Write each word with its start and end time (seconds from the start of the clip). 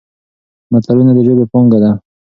متلونه 0.71 1.11
د 1.15 1.19
ژبې 1.27 1.45
پانګه 1.51 1.79
ده. 1.83 1.91